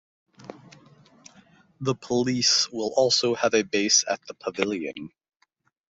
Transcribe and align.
The 1.79 1.93
police 1.93 2.67
will 2.71 2.91
also 2.95 3.35
have 3.35 3.53
a 3.53 3.61
base 3.61 4.03
at 4.09 4.25
the 4.25 4.33
pavilion. 4.33 5.11